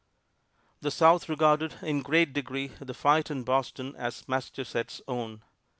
The 0.81 0.89
South 0.89 1.29
regarded, 1.29 1.75
in 1.83 2.01
great 2.01 2.33
degree, 2.33 2.71
the 2.79 2.95
fight 2.95 3.29
in 3.29 3.43
Boston 3.43 3.93
as 3.95 4.27
Massachusetts' 4.27 4.99
own. 5.07 5.43